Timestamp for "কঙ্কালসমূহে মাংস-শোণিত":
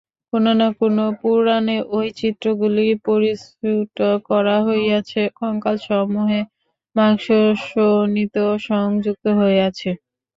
5.37-8.35